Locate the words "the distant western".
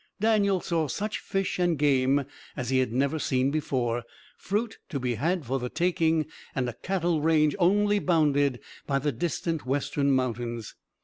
8.97-10.09